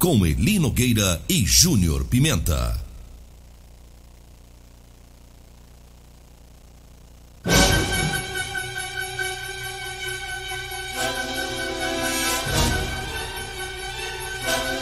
[0.00, 2.80] Com Eli Nogueira e Júnior Pimenta.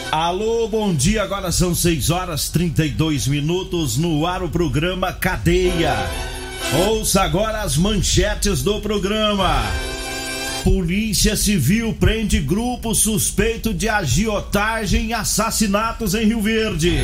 [0.09, 1.21] Alô, bom dia.
[1.21, 5.97] Agora são 6 horas 32 minutos no ar o programa Cadeia.
[6.87, 9.63] Ouça agora as manchetes do programa.
[10.63, 16.99] Polícia Civil prende grupo suspeito de agiotagem e assassinatos em Rio Verde.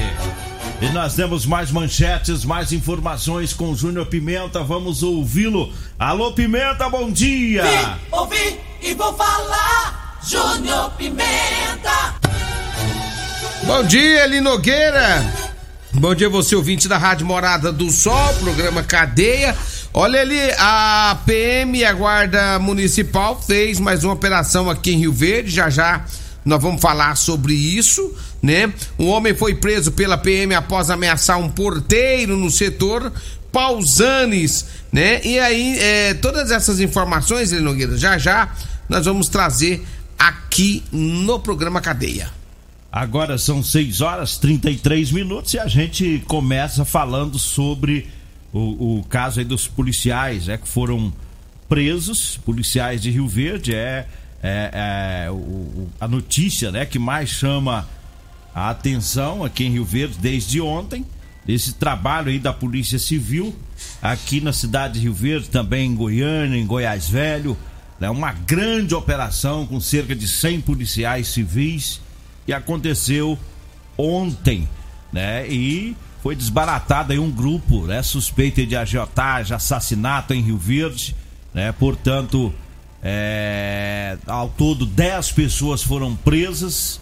[0.81, 4.61] E nós temos mais manchetes, mais informações com Júnior Pimenta.
[4.61, 5.72] Vamos ouvi-lo.
[5.98, 7.64] Alô, Pimenta, bom dia.
[7.64, 10.20] Vim, ouvi e vou falar.
[10.27, 12.15] Júnior Pimenta.
[13.64, 15.23] Bom dia, Eli Nogueira.
[15.94, 19.55] Bom dia, você ouvinte da Rádio Morada do Sol, programa Cadeia.
[19.98, 25.50] Olha ali, a PM a Guarda Municipal fez mais uma operação aqui em Rio Verde.
[25.52, 26.06] Já já
[26.44, 28.14] nós vamos falar sobre isso,
[28.44, 28.73] né?
[29.00, 33.10] Um homem foi preso pela PM após ameaçar um porteiro no setor
[33.54, 35.22] Pausanes, né?
[35.23, 38.54] E aí, é, todas essas informações, Nogueira, já já
[38.89, 39.88] nós vamos trazer
[40.20, 42.30] aqui no programa Cadeia.
[42.92, 48.10] Agora são 6 horas 33 minutos e a gente começa falando sobre
[48.55, 51.11] o, o caso aí dos policiais é, que foram
[51.67, 53.76] presos, policiais de Rio Verde.
[53.76, 54.08] É,
[54.42, 57.88] é, é o, a notícia né, que mais chama
[58.54, 61.05] a atenção aqui em Rio Verde desde ontem.
[61.45, 63.54] Esse trabalho aí da Polícia Civil
[64.02, 67.58] aqui na cidade de Rio Verde, também em Goiânia, em Goiás Velho.
[67.99, 71.99] É né, uma grande operação com cerca de 100 policiais civis
[72.45, 73.38] que aconteceu
[73.98, 74.67] ontem,
[75.11, 75.48] né?
[75.49, 78.02] E foi desbaratado aí um grupo, né?
[78.02, 81.15] Suspeito de agiotagem, assassinato em Rio Verde,
[81.53, 81.71] né?
[81.71, 82.52] Portanto,
[83.03, 86.99] é, ao todo 10 pessoas foram presas,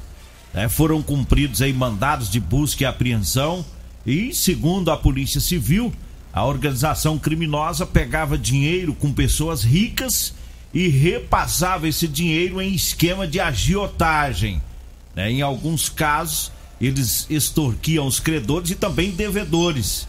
[0.53, 0.67] né?
[0.67, 3.65] foram cumpridos aí mandados de busca e apreensão
[4.05, 5.93] e segundo a Polícia Civil,
[6.33, 10.33] a organização criminosa pegava dinheiro com pessoas ricas
[10.73, 14.61] e repassava esse dinheiro em esquema de agiotagem.
[15.15, 15.31] Né?
[15.31, 16.51] Em alguns casos,
[16.87, 20.07] eles extorquiam os credores e também devedores.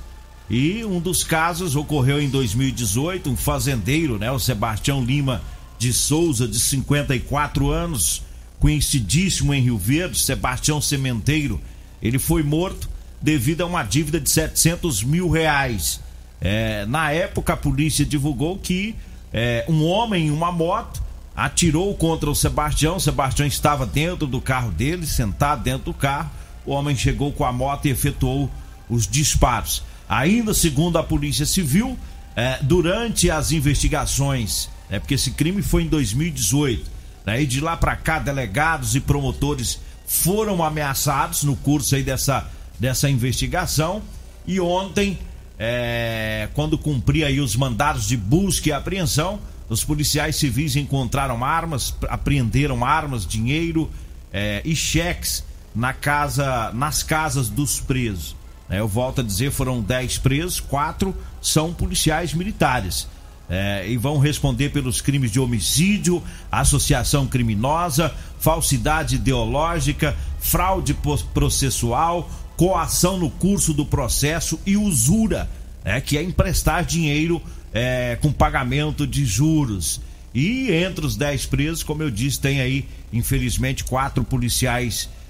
[0.48, 5.42] E um dos casos ocorreu em 2018, um fazendeiro, né, o Sebastião Lima
[5.78, 8.22] de Souza, de 54 anos,
[8.58, 11.60] conhecidíssimo em Rio Verde, Sebastião Sementeiro,
[12.02, 12.88] ele foi morto
[13.20, 16.00] devido a uma dívida de 700 mil reais.
[16.40, 18.94] É, na época, a polícia divulgou que
[19.32, 21.02] é, um homem em uma moto
[21.34, 23.00] atirou contra o Sebastião.
[23.00, 26.30] Sebastião estava dentro do carro dele, sentado dentro do carro.
[26.66, 28.50] O homem chegou com a moto e efetuou
[28.88, 29.82] os disparos.
[30.08, 31.96] Ainda segundo a Polícia Civil,
[32.36, 36.90] eh, durante as investigações, é porque esse crime foi em 2018,
[37.24, 42.46] né, e de lá para cá, delegados e promotores foram ameaçados no curso aí dessa,
[42.78, 44.02] dessa investigação.
[44.46, 45.18] E ontem,
[45.58, 51.94] eh, quando cumpria aí os mandados de busca e apreensão, os policiais civis encontraram armas,
[52.08, 53.90] apreenderam armas, dinheiro
[54.30, 55.42] eh, e cheques
[55.74, 58.36] na casa, nas casas dos presos.
[58.70, 63.08] Eh, eu volto a dizer, foram 10 presos, quatro são policiais militares.
[63.50, 70.94] Eh, e vão responder pelos crimes de homicídio, associação criminosa, falsidade ideológica, fraude
[71.34, 75.50] processual, coação no curso do processo e usura,
[75.84, 77.42] é que é emprestar dinheiro
[77.72, 80.00] é, com pagamento de juros.
[80.32, 85.23] E entre os 10 presos, como eu disse, tem aí, infelizmente, quatro policiais militares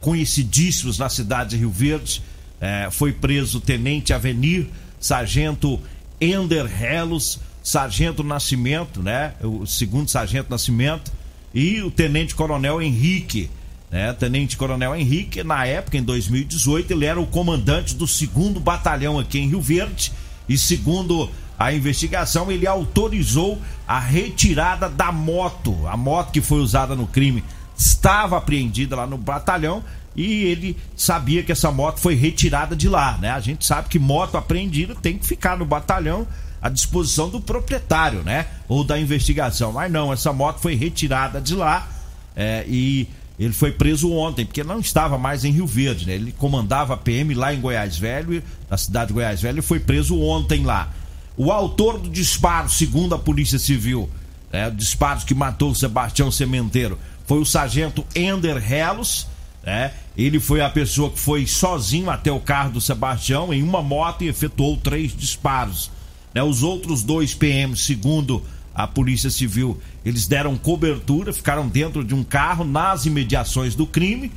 [0.00, 2.22] conhecidíssimos na cidade de Rio Verde.
[2.60, 4.68] É, foi preso o Tenente Avenir,
[5.00, 5.80] Sargento
[6.20, 9.32] Ender Relos, Sargento Nascimento, né?
[9.42, 11.10] O segundo Sargento Nascimento.
[11.54, 13.48] e o Tenente Coronel Henrique.
[13.90, 14.12] Né?
[14.12, 19.38] Tenente Coronel Henrique, na época, em 2018, ele era o comandante do segundo batalhão aqui
[19.38, 20.12] em Rio Verde.
[20.48, 25.86] E segundo a investigação, ele autorizou a retirada da moto.
[25.86, 27.44] A moto que foi usada no crime
[27.76, 29.82] estava apreendida lá no batalhão
[30.16, 33.30] e ele sabia que essa moto foi retirada de lá, né?
[33.30, 36.26] A gente sabe que moto apreendida tem que ficar no batalhão
[36.62, 38.46] à disposição do proprietário, né?
[38.68, 39.72] Ou da investigação.
[39.72, 41.88] Mas não, essa moto foi retirada de lá
[42.36, 46.14] é, e ele foi preso ontem, porque não estava mais em Rio Verde, né?
[46.14, 49.80] Ele comandava a PM lá em Goiás Velho, na cidade de Goiás Velho, e foi
[49.80, 50.92] preso ontem lá.
[51.36, 54.08] O autor do disparo, segundo a Polícia Civil,
[54.52, 59.26] né, disparos que matou o Sebastião Sementeiro, foi o sargento Ender Relos,
[59.64, 59.92] né?
[60.16, 64.22] Ele foi a pessoa que foi sozinho até o carro do Sebastião em uma moto
[64.22, 65.90] e efetuou três disparos.
[66.32, 66.42] Né?
[66.42, 68.42] Os outros dois PMs, segundo
[68.74, 74.30] a Polícia Civil, eles deram cobertura, ficaram dentro de um carro nas imediações do crime.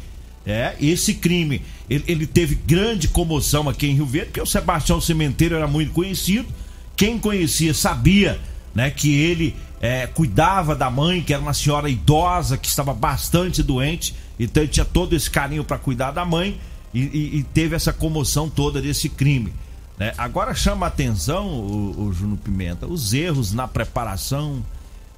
[0.45, 5.01] É, esse crime, ele, ele teve grande comoção aqui em Rio Verde, porque o Sebastião
[5.01, 6.47] Sementeiro era muito conhecido.
[6.95, 8.39] Quem conhecia sabia
[8.73, 13.61] né, que ele é, cuidava da mãe, que era uma senhora idosa, que estava bastante
[13.61, 16.59] doente, então ele tinha todo esse carinho para cuidar da mãe
[16.93, 19.53] e, e, e, teve essa comoção toda desse crime.
[19.97, 20.13] Né?
[20.17, 24.63] Agora chama a atenção, o, o Juno Pimenta, os erros na preparação,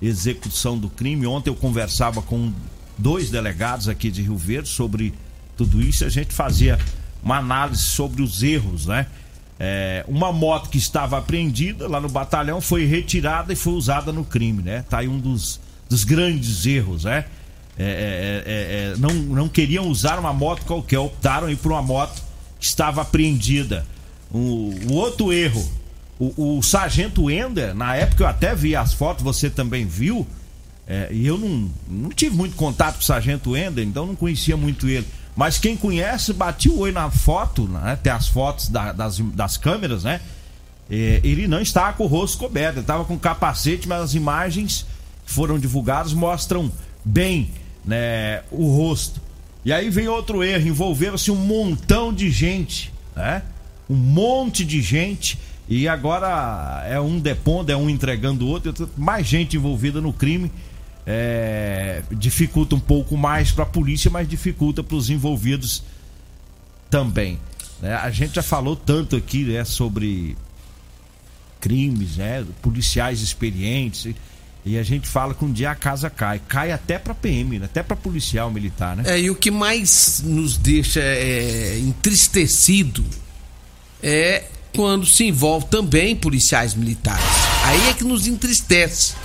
[0.01, 1.27] execução do crime.
[1.27, 2.51] Ontem eu conversava com
[2.97, 5.13] dois delegados aqui de Rio Verde sobre
[5.55, 6.79] tudo isso, a gente fazia
[7.21, 9.07] uma análise sobre os erros, né?
[9.59, 14.23] É, uma moto que estava apreendida lá no batalhão foi retirada e foi usada no
[14.23, 14.85] crime, né?
[14.89, 15.59] Tá aí um dos,
[15.89, 17.25] dos grandes erros, né?
[17.77, 22.21] É, é, é, é não, não queriam usar uma moto qualquer, optaram por uma moto
[22.57, 23.85] que estava apreendida.
[24.31, 25.67] O, o outro erro,
[26.17, 30.25] o, o, sargento Ender, na época eu até vi as fotos, você também viu,
[30.87, 34.55] é, e eu não, não tive muito contato com o sargento Ender, então não conhecia
[34.55, 35.05] muito ele.
[35.39, 37.97] Mas quem conhece, bati o olho na foto, né?
[38.03, 40.19] Tem as fotos da, das, das câmeras, né?
[40.91, 44.85] É, ele não estava com o rosto coberto, ele estava com capacete, mas as imagens
[45.25, 46.69] que foram divulgadas mostram
[47.05, 47.51] bem
[47.85, 49.21] né, o rosto.
[49.63, 53.41] E aí vem outro erro, envolveram-se um montão de gente, né?
[53.89, 55.39] Um monte de gente.
[55.69, 60.51] E agora é um depondo, é um entregando o outro, mais gente envolvida no crime
[61.11, 65.81] é, dificulta um pouco mais para a polícia, mas dificulta para os envolvidos
[66.87, 67.39] também.
[67.81, 67.95] Né?
[67.95, 70.37] A gente já falou tanto aqui né, sobre
[71.59, 74.13] crimes, né, policiais experientes.
[74.63, 76.39] E a gente fala que um dia a casa cai.
[76.47, 77.65] Cai até para PM, né?
[77.65, 79.03] até para policial militar, né?
[79.07, 83.03] É, e o que mais nos deixa é, entristecido
[84.03, 84.43] é
[84.75, 87.25] quando se envolve também policiais militares.
[87.63, 89.15] Aí é que nos entristece.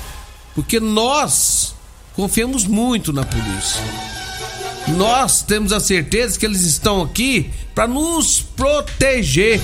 [0.54, 1.73] Porque nós
[2.14, 3.82] Confiamos muito na polícia.
[4.96, 9.60] Nós temos a certeza que eles estão aqui para nos proteger.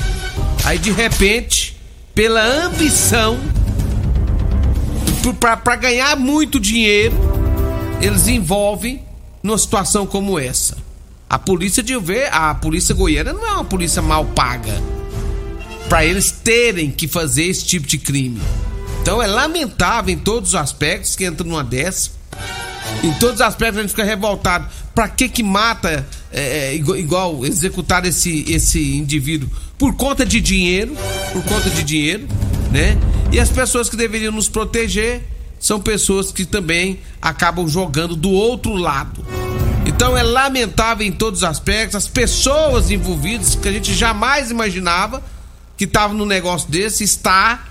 [0.64, 1.76] Aí de repente,
[2.14, 3.38] pela ambição,
[5.38, 7.14] para ganhar muito dinheiro,
[8.00, 9.02] eles envolvem
[9.42, 10.76] numa situação como essa.
[11.28, 14.74] A polícia de ver, a polícia goiana não é uma polícia mal paga
[15.88, 18.40] para eles terem que fazer esse tipo de crime.
[19.02, 22.19] Então é lamentável em todos os aspectos que entra numa dessa.
[23.02, 24.68] Em todos os aspectos a gente fica revoltado.
[24.94, 29.48] Pra que que mata é, é igual, executar esse, esse indivíduo?
[29.78, 30.94] Por conta de dinheiro,
[31.32, 32.26] por conta de dinheiro,
[32.70, 32.98] né?
[33.32, 35.22] E as pessoas que deveriam nos proteger
[35.58, 39.24] são pessoas que também acabam jogando do outro lado.
[39.86, 45.22] Então é lamentável em todos os aspectos, as pessoas envolvidas que a gente jamais imaginava
[45.76, 47.64] que estavam no negócio desse, está,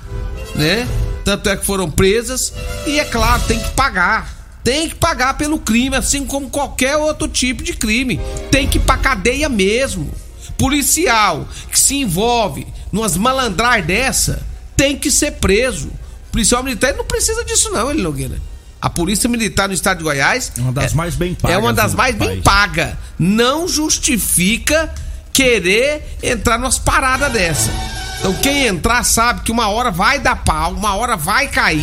[0.56, 0.88] né?
[1.24, 2.52] Tanto é que foram presas
[2.88, 4.39] e é claro, tem que pagar
[4.70, 8.22] tem que pagar pelo crime, assim como qualquer outro tipo de crime.
[8.52, 10.12] Tem que ir pra cadeia mesmo.
[10.60, 14.46] Policial que se envolve numas malandrar dessa
[14.78, 15.90] tem que ser preso.
[16.32, 18.40] Policial militar não precisa disso, não, ele Nogueira.
[18.80, 21.58] A Polícia Militar no estado de Goiás é uma das é, mais bem pagas.
[21.58, 22.32] É uma das mais país.
[22.32, 22.94] bem pagas.
[23.18, 24.94] Não justifica
[25.34, 27.72] querer entrar numas paradas dessa.
[28.20, 31.82] Então quem entrar sabe que uma hora vai dar pau, uma hora vai cair,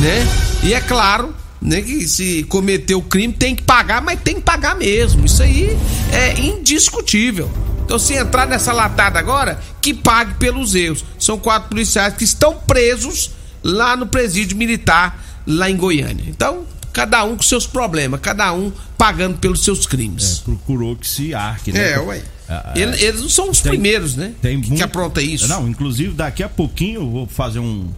[0.00, 0.26] né?
[0.62, 4.42] E é claro né, que se cometeu o crime tem que pagar, mas tem que
[4.42, 5.24] pagar mesmo.
[5.24, 5.76] Isso aí
[6.12, 7.50] é indiscutível.
[7.84, 11.04] Então, se entrar nessa latada agora, que pague pelos erros.
[11.18, 13.30] São quatro policiais que estão presos
[13.62, 16.24] lá no presídio militar, lá em Goiânia.
[16.28, 20.40] Então, cada um com seus problemas, cada um pagando pelos seus crimes.
[20.40, 21.92] É, procurou que se arque, né?
[21.92, 22.22] É, ué.
[22.46, 24.34] Ah, ah, eles, eles, não são os tem, primeiros, né?
[24.42, 24.78] Tem que, muito...
[24.78, 25.48] que apronta isso.
[25.48, 27.88] Não, inclusive daqui a pouquinho eu vou fazer um.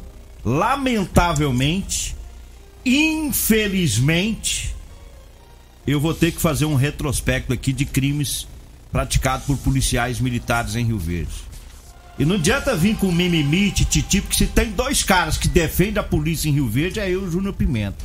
[0.45, 2.06] Lamentavelmente,
[2.87, 4.75] infelizmente,
[5.87, 8.47] eu vou ter que fazer um retrospecto aqui de crimes
[8.93, 11.47] praticados por policiais militares em Rio Verde.
[12.19, 16.03] E não adianta vir com mimimi, tititi, porque se tem dois caras que defendem a
[16.03, 17.99] polícia em Rio Verde, é eu e o Júnior Pimenta.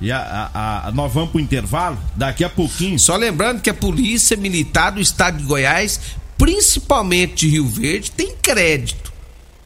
[0.00, 2.98] E a, a, a- nós vamos pro intervalo, daqui a pouquinho.
[2.98, 6.00] Só lembrando que a Polícia Militar do Estado de Goiás,
[6.36, 9.12] principalmente de Rio Verde, tem crédito.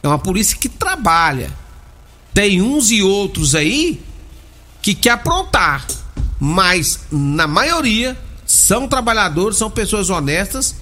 [0.03, 1.51] É uma polícia que trabalha.
[2.35, 4.01] Tem uns e outros aí
[4.81, 5.87] que quer aprontar,
[6.41, 10.75] mas na maioria são trabalhadores, são pessoas honestas,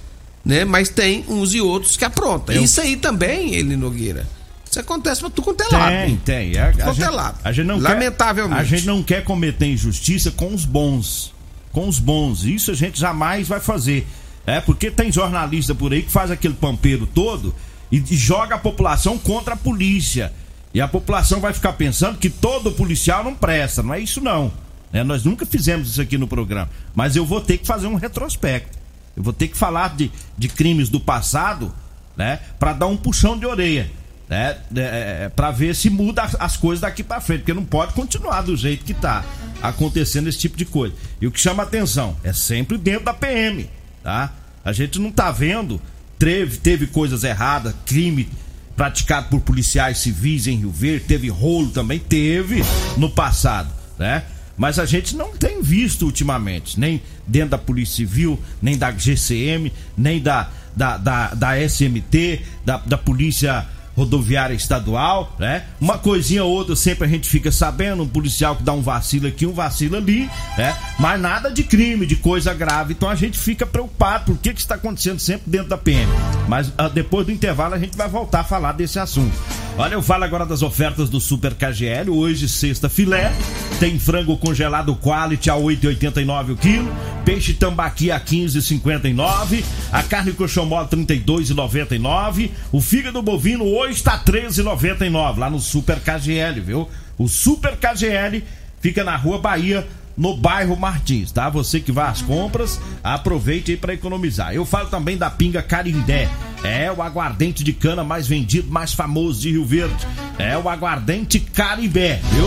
[0.45, 0.65] né?
[0.65, 2.55] Mas tem uns e outros que aprontam.
[2.55, 4.27] Eu- Isso aí também, ele Nogueira.
[4.71, 5.91] Isso acontece pra tu quanto é lado.
[5.91, 6.57] Tem, tem.
[6.57, 7.41] É, a, gente, é lado.
[7.43, 8.55] a gente não Lamentavelmente.
[8.55, 11.35] Quer, a gente não quer cometer injustiça com os bons.
[11.73, 12.45] Com os bons.
[12.45, 14.07] Isso a gente jamais vai fazer.
[14.47, 17.53] É, porque tem jornalista por aí que faz aquele pampeiro todo
[17.91, 20.33] e, joga a população contra a polícia.
[20.73, 23.83] E a população vai ficar pensando que todo policial não presta.
[23.83, 24.53] Não é isso não.
[24.93, 25.03] né?
[25.03, 26.71] nós nunca fizemos isso aqui no programa.
[26.95, 28.79] Mas eu vou ter que fazer um retrospecto.
[29.17, 31.75] Eu vou ter que falar de, de crimes do passado,
[32.17, 32.39] né?
[32.57, 33.99] Pra dar um puxão de orelha
[34.31, 34.57] né?
[34.77, 38.43] É, para ver se muda as- as coisas daqui para frente, porque não pode continuar
[38.43, 39.25] do jeito que tá
[39.61, 40.95] acontecendo esse tipo de coisa.
[41.21, 43.69] E o que chama atenção é sempre dentro da PM,
[44.03, 44.33] tá?
[44.65, 45.81] A gente não tá vendo,
[46.19, 48.29] teve, teve coisas erradas, crime
[48.77, 52.63] praticado por policiais civis em Rio Verde, teve rolo também, teve
[52.97, 54.23] no passado, né?
[54.57, 59.73] Mas a gente não tem visto ultimamente, nem dentro da Polícia Civil, nem da GCM,
[59.97, 63.67] nem da, da, da, da SMT, da, da Polícia
[64.01, 65.65] Rodoviária Estadual, né?
[65.79, 69.27] Uma coisinha ou outra sempre a gente fica sabendo, um policial que dá um vacilo
[69.27, 70.75] aqui, um vacilo ali, né?
[70.99, 72.95] Mas nada de crime, de coisa grave.
[72.95, 76.11] Então a gente fica preocupado, por que que está acontecendo sempre dentro da PM?
[76.49, 79.37] Mas ah, depois do intervalo a gente vai voltar a falar desse assunto.
[79.81, 82.11] Olha, eu falo agora das ofertas do Super KGL.
[82.11, 83.33] Hoje, sexta filé.
[83.79, 86.93] Tem frango congelado quality a 8,89 o quilo.
[87.25, 89.65] Peixe tambaqui a 15,59.
[89.91, 92.51] A carne coxão mole 32,99.
[92.71, 96.89] O fígado bovino hoje está 13,99 lá no Super KGL, viu?
[97.19, 98.43] O Super KGL
[98.81, 101.51] fica na Rua Bahia, no bairro Martins, tá?
[101.51, 104.55] Você que vai às compras, aproveite aí para economizar.
[104.55, 106.29] Eu falo também da pinga Carindé.
[106.63, 110.07] É o aguardente de cana mais vendido, mais famoso de Rio Verde.
[110.39, 112.47] É o aguardente Caribé, viu?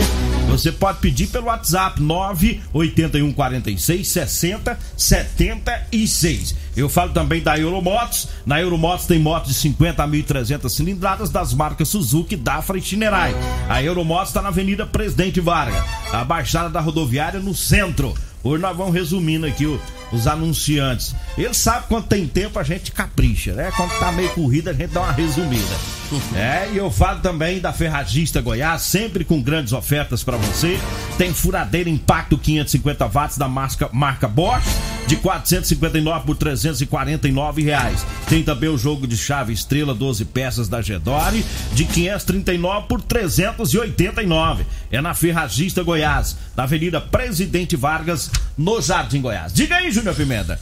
[0.49, 6.55] Você pode pedir pelo WhatsApp 98146 60 76.
[6.75, 8.27] Eu falo também da Euromotos.
[8.45, 13.33] Na Euromotos tem motos de 50 a 1.300 cilindradas das marcas Suzuki, Dafra e Shinerai.
[13.67, 18.13] A Euromotos está na Avenida Presidente Vargas, a Baixada da Rodoviária no centro.
[18.43, 19.79] Hoje nós vamos resumindo aqui o-
[20.13, 21.15] os anunciantes.
[21.37, 23.71] Eles sabem quando tem tempo a gente capricha, né?
[23.75, 26.02] Quando tá meio corrida a gente dá uma resumida.
[26.35, 30.79] É, e eu falo também da Ferragista Goiás, sempre com grandes ofertas para você.
[31.17, 34.65] Tem furadeira Impacto 550 watts da marca, marca Bosch,
[35.07, 38.05] de 459 por 349 reais.
[38.27, 44.65] Tem também o jogo de chave Estrela 12 peças da Gedore, de 539 por 389.
[44.91, 49.53] É na Ferragista Goiás, na Avenida Presidente Vargas, no Jardim Goiás.
[49.53, 50.59] Diga aí, Júnior Pimenta.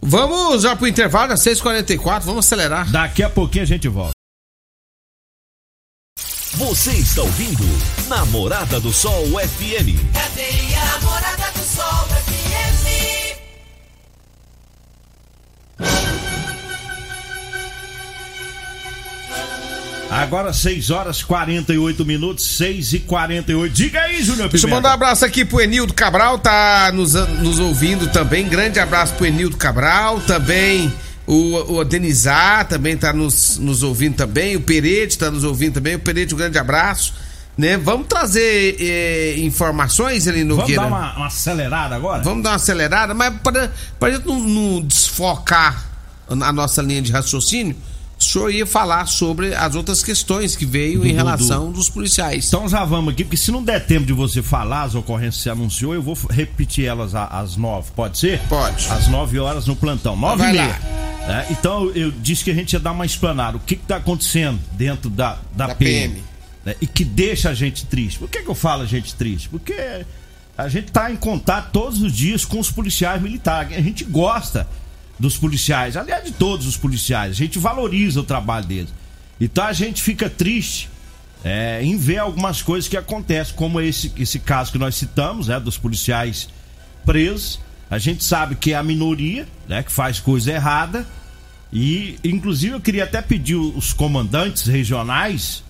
[0.00, 2.90] Vamos já pro intervalo, às 6h44, vamos acelerar.
[2.90, 4.17] Daqui a pouquinho a gente volta.
[6.58, 7.64] Você está ouvindo
[8.08, 9.94] Namorada do Sol FM.
[10.12, 13.38] Cadeia Namorada do Sol FM.
[20.10, 23.72] Agora 6 horas 48 minutos, 6 e 48.
[23.72, 24.48] Diga aí, Júnior Pimenta.
[24.48, 28.48] Deixa eu mandar um abraço aqui pro Enildo Cabral, tá nos, nos ouvindo também.
[28.48, 30.92] Grande abraço pro Enildo Cabral, também
[31.28, 34.56] o, o Denizar também tá nos, nos ouvindo também.
[34.56, 35.94] O Perete tá nos ouvindo também.
[35.94, 37.12] O Perete, um grande abraço.
[37.56, 37.76] Né?
[37.76, 42.22] Vamos trazer eh, informações ali no Vamos dar uma, uma acelerada agora?
[42.22, 43.68] Vamos dar uma acelerada, mas para
[44.00, 45.84] a gente não, não desfocar
[46.28, 47.74] a nossa linha de raciocínio,
[48.18, 52.46] o senhor ia falar sobre as outras questões que veio em Do- relação dos policiais.
[52.46, 55.42] Então já vamos aqui, porque se não der tempo de você falar as ocorrências que
[55.42, 58.40] você anunciou, eu vou repetir elas às nove, pode ser?
[58.48, 58.88] Pode.
[58.88, 60.80] Às nove horas no plantão, nove Vai e lá.
[61.28, 63.56] É, então eu- disse que a gente ia dar uma explanada.
[63.56, 66.14] O que está acontecendo dentro da, da, Da PM?
[66.14, 66.24] PM.
[66.64, 68.18] né, E que deixa a gente triste.
[68.18, 69.48] Por que, que eu falo a gente triste?
[69.48, 69.74] Porque
[70.56, 73.76] a gente tá em contato todos os dias com os policiais militares.
[73.76, 74.66] A gente gosta
[75.18, 77.32] dos policiais, aliás, de todos os policiais.
[77.32, 78.88] A gente valoriza o trabalho deles.
[79.40, 80.88] Então a gente fica triste
[81.44, 85.60] é, em ver algumas coisas que acontecem, como esse, esse caso que nós citamos, né,
[85.60, 86.48] dos policiais
[87.04, 91.06] presos, A gente sabe que é a minoria, né, que faz coisa errada.
[91.72, 95.62] E, inclusive, eu queria até pedir os comandantes regionais,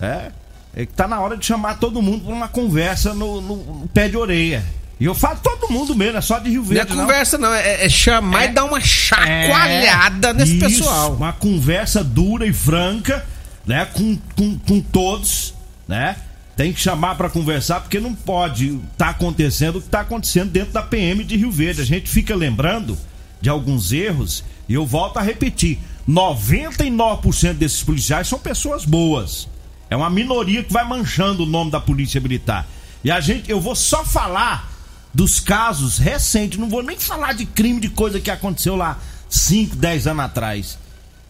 [0.00, 0.30] é,
[0.74, 3.88] é que tá na hora de chamar todo mundo para uma conversa no, no, no,
[3.88, 4.64] pé de orelha.
[5.00, 6.92] E eu falo todo mundo mesmo, é só de Rio Verde.
[6.92, 10.66] Não é conversa, não, é, é chamar é, e dar uma chacoalhada é, nesse isso,
[10.66, 11.14] pessoal.
[11.14, 13.24] Uma conversa dura e franca,
[13.64, 13.86] né?
[13.86, 15.54] Com, com, com todos,
[15.86, 16.16] né?
[16.58, 20.50] Tem que chamar para conversar, porque não pode estar tá acontecendo o que está acontecendo
[20.50, 21.82] dentro da PM de Rio Verde.
[21.82, 22.98] A gente fica lembrando
[23.40, 29.48] de alguns erros, e eu volto a repetir: 99% desses policiais são pessoas boas.
[29.88, 32.66] É uma minoria que vai manchando o nome da Polícia Militar.
[33.04, 34.68] E a gente, eu vou só falar
[35.14, 38.98] dos casos recentes, não vou nem falar de crime, de coisa que aconteceu lá
[39.28, 40.76] 5, 10 anos atrás.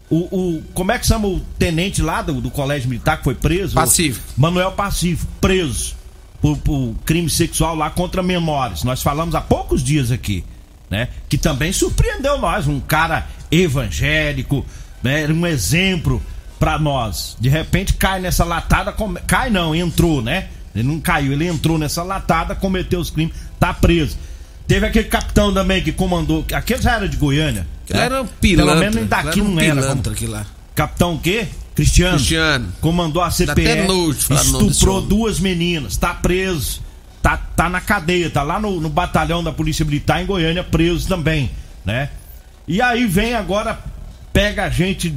[0.09, 3.35] O, o, como é que chama o tenente lá do, do colégio militar que foi
[3.35, 3.75] preso?
[3.75, 4.25] Pacífico.
[4.35, 5.95] Manuel Pacífico, preso
[6.41, 8.83] por, por, crime sexual lá contra menores.
[8.83, 10.43] Nós falamos há poucos dias aqui,
[10.89, 11.09] né?
[11.27, 14.65] Que também surpreendeu nós, um cara evangélico,
[15.03, 15.23] né?
[15.23, 16.21] Era um exemplo
[16.59, 17.37] para nós.
[17.39, 19.19] De repente cai nessa latada, come...
[19.27, 20.47] cai não, entrou, né?
[20.73, 24.17] Ele não caiu, ele entrou nessa latada, cometeu os crimes, tá preso.
[24.67, 28.75] Teve aquele capitão também que comandou, aquele já era de Goiânia Aquilo era um pilantra.
[28.75, 29.81] Pelo menos daqui não era.
[29.81, 30.45] Pilantra, aquilo lá.
[30.75, 31.47] Capitão o quê?
[31.75, 32.15] Cristiano.
[32.17, 32.73] Cristiano.
[32.79, 33.87] Comandou a CPE.
[34.11, 35.97] Estuprou duas meninas.
[35.97, 36.81] Tá preso.
[37.21, 38.29] Tá, tá na cadeia.
[38.29, 41.51] Tá lá no, no batalhão da Polícia Militar em Goiânia, preso também.
[41.83, 42.09] Né?
[42.67, 43.79] E aí vem agora,
[44.31, 45.13] pega a gente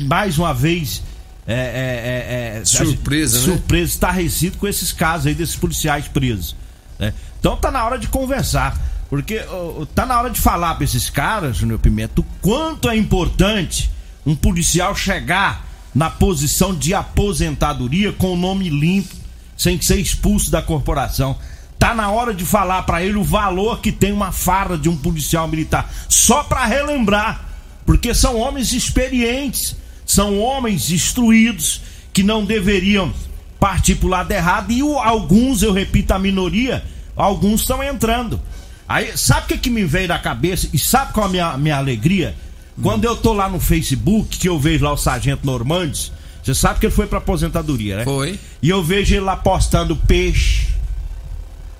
[0.00, 1.02] mais uma vez.
[1.46, 3.44] É, é, é, é surpresa, né?
[3.44, 6.56] Surpresa, estarrecido com esses casos aí desses policiais presos.
[6.98, 7.12] Né?
[7.38, 8.80] Então tá na hora de conversar.
[9.14, 12.96] Porque oh, tá na hora de falar pra esses caras, Júnior Pimenta, o quanto é
[12.96, 13.88] importante
[14.26, 19.14] um policial chegar na posição de aposentadoria com o nome limpo,
[19.56, 21.38] sem ser expulso da corporação.
[21.78, 24.96] Tá na hora de falar para ele o valor que tem uma farda de um
[24.96, 25.88] policial militar.
[26.08, 27.50] Só para relembrar,
[27.86, 33.14] porque são homens experientes, são homens instruídos que não deveriam
[33.60, 38.40] partir pro lado errado e alguns, eu repito, a minoria, alguns estão entrando.
[38.88, 40.68] Aí, sabe o que, que me veio da cabeça?
[40.72, 42.34] E sabe qual é a minha, minha alegria?
[42.82, 46.80] Quando eu tô lá no Facebook, que eu vejo lá o Sargento Normandes, você sabe
[46.80, 48.04] que ele foi pra aposentadoria, né?
[48.04, 48.38] Foi.
[48.60, 50.68] E eu vejo ele lá postando peixe,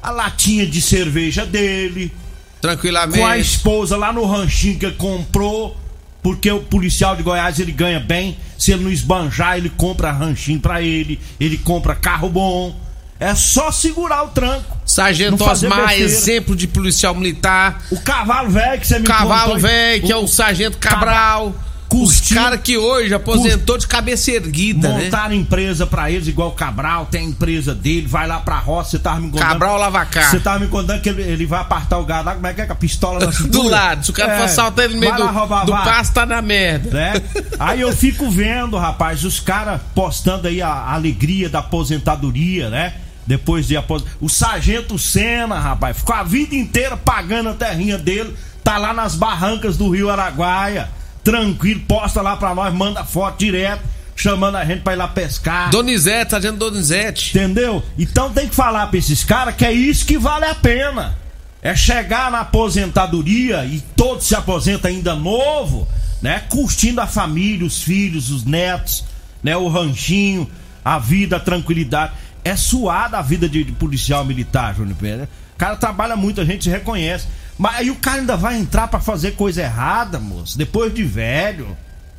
[0.03, 2.12] a latinha de cerveja dele.
[2.61, 3.19] Tranquilamente.
[3.19, 5.77] Com a esposa lá no ranchinho que ele comprou.
[6.23, 8.38] Porque o policial de Goiás ele ganha bem.
[8.57, 11.21] Se ele não esbanjar, ele compra ranchinho pra ele.
[11.38, 12.75] Ele compra carro bom.
[13.21, 14.74] É só segurar o tranco.
[14.94, 17.83] Sargento Osmar, exemplo de policial militar.
[17.90, 21.52] O cavalo velho que você me Cavalo velho, que é o Sargento Cabral.
[21.92, 25.04] Os caras que hoje aposentou de cabeça erguida, né?
[25.04, 25.37] Montaram né?
[25.37, 28.98] empresa pra eles, igual o Cabral, tem a empresa dele, vai lá pra roça, você
[28.98, 29.46] tava me contando.
[29.46, 30.28] Cabral Lavacar.
[30.28, 32.62] Você tava me contando que ele, ele vai apartar o gado lá, como é que
[32.62, 32.66] é?
[32.66, 33.52] Com a pistola na cintura.
[33.52, 36.14] do lado, se o cara é, for assaltar ele no meio do, roubar, do pasto,
[36.14, 36.90] tá na merda.
[36.90, 37.12] Né?
[37.61, 42.94] Aí eu fico vendo, rapaz, os caras postando aí a, a alegria da aposentadoria, né?
[43.27, 44.05] Depois de após.
[44.21, 48.35] O Sargento Senna, rapaz, ficou a vida inteira pagando a terrinha dele.
[48.63, 50.89] Tá lá nas barrancas do Rio Araguaia.
[51.23, 53.83] Tranquilo, posta lá pra nós, manda foto direto,
[54.15, 55.71] chamando a gente pra ir lá pescar.
[55.71, 57.37] Donizete, Sargento Donizete.
[57.37, 57.83] Entendeu?
[57.99, 61.17] Então tem que falar pra esses caras que é isso que vale a pena.
[61.63, 65.89] É chegar na aposentadoria e todos se aposentam ainda novo,
[66.21, 66.43] né?
[66.51, 69.03] Curtindo a família, os filhos, os netos,
[69.43, 69.57] né?
[69.57, 70.51] O ranchinho,
[70.85, 72.13] a vida, a tranquilidade
[72.44, 75.28] é suada a vida de, de policial militar, Júnior Pérez.
[75.54, 77.26] O cara trabalha muito, a gente reconhece.
[77.57, 81.76] Mas aí o cara ainda vai entrar para fazer coisa errada, moço, depois de velho,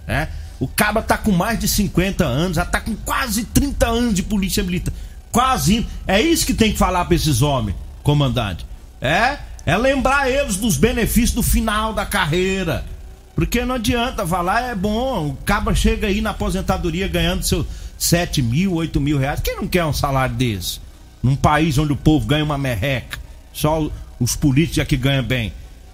[0.08, 0.30] né?
[0.60, 4.24] O cara tá com mais de 50 anos, já tá com quase 30 anos de
[4.24, 4.94] polícia militar.
[5.32, 5.86] Quase.
[6.08, 8.66] É isso que tem que falar pra esses homens, comandante.
[9.02, 9.38] É?
[9.66, 12.86] É lembrar eles dos benefícios do final da carreira.
[13.36, 18.42] Porque não adianta falar, é bom, o caba chega aí na aposentadoria ganhando seu 7
[18.42, 19.40] mil, 8 mil reais.
[19.40, 20.80] Quem não quer um salário desse?
[21.22, 23.20] Num país onde o povo ganha uma merreca.
[23.52, 25.54] Só os políticos é que ganham bem.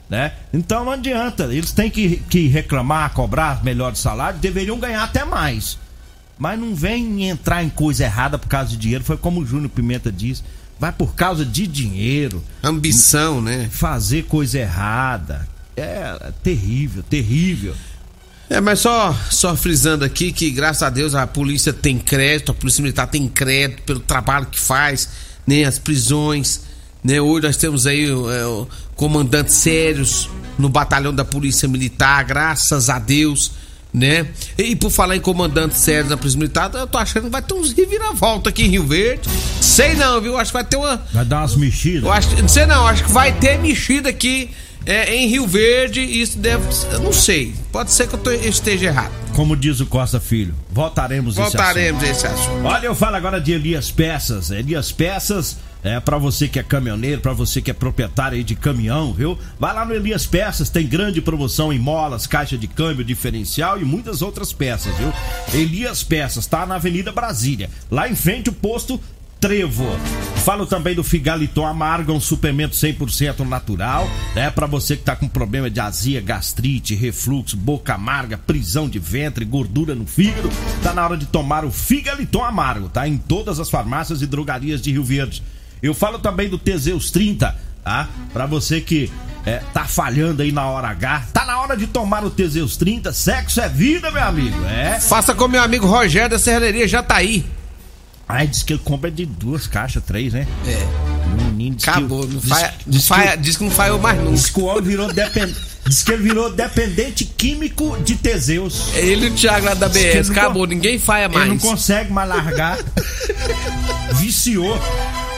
[0.09, 0.33] Né?
[0.51, 1.45] Então não adianta.
[1.45, 5.77] Eles têm que, que reclamar, cobrar melhores salários, deveriam ganhar até mais.
[6.37, 9.03] Mas não vem entrar em coisa errada por causa de dinheiro.
[9.03, 10.43] Foi como o Júnior Pimenta disse.
[10.79, 12.43] Vai por causa de dinheiro.
[12.63, 13.69] Ambição, né?
[13.71, 15.47] Fazer coisa errada.
[15.77, 17.75] É terrível, terrível.
[18.51, 22.53] É, mas só, só frisando aqui que, graças a Deus, a polícia tem crédito, a
[22.53, 25.07] polícia militar tem crédito pelo trabalho que faz,
[25.47, 26.59] nem né, as prisões.
[27.01, 27.21] Né?
[27.21, 33.53] Hoje nós temos aí é, comandantes sérios no batalhão da polícia militar, graças a Deus.
[33.93, 34.27] Né?
[34.57, 37.53] E por falar em comandantes sérios na polícia militar, eu tô achando que vai ter
[37.53, 39.29] uns reviravolta aqui em Rio Verde.
[39.61, 40.37] Sei não, viu?
[40.37, 40.97] Acho que vai ter uma.
[41.13, 42.03] Vai dar umas mexidas.
[42.03, 44.49] Eu acho, não sei não, acho que vai ter mexida aqui
[44.85, 46.63] é, em Rio Verde, isso deve.
[46.91, 47.53] Eu não sei.
[47.71, 49.11] Pode ser que eu, tô, eu esteja errado.
[49.35, 52.37] Como diz o Costa Filho, voltaremos Voltaremos esse assunto.
[52.37, 52.65] esse assunto.
[52.65, 54.51] Olha, eu falo agora de Elias Peças.
[54.51, 59.13] Elias Peças é para você que é caminhoneiro, para você que é proprietário de caminhão,
[59.13, 59.37] viu?
[59.59, 63.85] Vai lá no Elias Peças, tem grande promoção em molas, caixa de câmbio, diferencial e
[63.85, 65.11] muitas outras peças, viu?
[65.53, 68.99] Elias Peças, tá na Avenida Brasília, lá em frente o posto
[69.41, 69.87] Trevo.
[70.45, 74.51] Falo também do Figaliton Amargo, um suplemento 100% natural, né?
[74.51, 79.43] Para você que tá com problema de azia, gastrite, refluxo, boca amarga, prisão de ventre,
[79.43, 80.49] gordura no fígado,
[80.83, 83.07] tá na hora de tomar o Figaliton Amargo, tá?
[83.07, 85.43] Em todas as farmácias e drogarias de Rio Verde.
[85.81, 88.09] Eu falo também do Teseus 30, tá?
[88.31, 89.11] Para você que
[89.43, 93.11] é, tá falhando aí na hora H, tá na hora de tomar o Teseus 30.
[93.11, 94.63] Sexo é vida, meu amigo.
[94.65, 94.99] É.
[94.99, 97.43] Faça com meu amigo Rogério da Serraria Jataí.
[98.31, 100.47] Ai, diz que ele compra de duas caixas, três, né?
[100.65, 101.41] É.
[101.51, 102.21] Menino diz Acabou.
[102.27, 104.49] que, Não diz, faia, diz, faia- que, diz que não falhou mais diz nunca.
[104.53, 105.71] que o homem virou dependente.
[105.83, 108.93] Diz que ele virou dependente químico de Teseus.
[108.93, 110.29] Ele e o Thiago lá da Diz BS.
[110.29, 111.61] Acabou, ninguém faia Ele não mais.
[111.61, 112.77] consegue mais largar.
[114.13, 114.77] Viciou.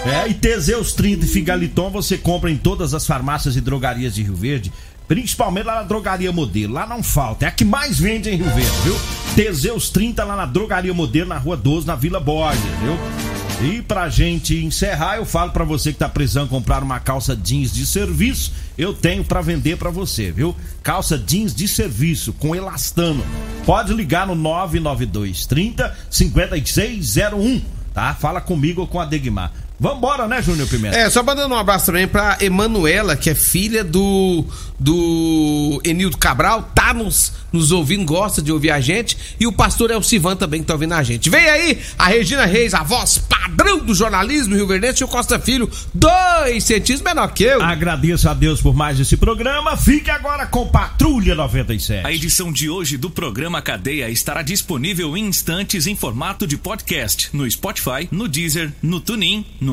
[0.05, 4.21] É, e Teseus 30 e Figaliton você compra em todas as farmácias e drogarias de
[4.23, 4.71] Rio Verde.
[5.07, 6.73] Principalmente lá na Drogaria Modelo.
[6.73, 7.45] Lá não falta.
[7.45, 8.95] É a que mais vende em Rio Verde, viu?
[9.35, 12.97] Teseus 30 lá na Drogaria Modelo, na Rua 12, na Vila Borges, viu?
[13.67, 17.73] E pra gente encerrar, eu falo pra você que tá precisando comprar uma calça jeans
[17.73, 20.55] de serviço, eu tenho pra vender pra você, viu?
[20.83, 23.23] Calça jeans de serviço com elastano.
[23.65, 28.13] Pode ligar no 992 30 5601, tá?
[28.13, 29.51] Fala comigo ou com a Degmar.
[29.83, 30.97] Vambora, né, Júnior Pimenta?
[30.97, 34.45] É, só mandando um abraço também pra Emanuela, que é filha do
[34.79, 39.91] do Enildo Cabral, tá nos, nos ouvindo, gosta de ouvir a gente, e o pastor
[39.91, 41.29] Elcivan também que tá ouvindo a gente.
[41.29, 45.39] Vem aí a Regina Reis, a voz padrão do jornalismo Rio Verde, e o Costa
[45.39, 47.61] Filho, dois centímetros menor que eu.
[47.61, 49.77] Agradeço a Deus por mais esse programa.
[49.77, 52.05] Fique agora com Patrulha 97.
[52.05, 57.29] A edição de hoje do programa Cadeia estará disponível em instantes em formato de podcast
[57.31, 59.72] no Spotify, no Deezer, no TuneIn, no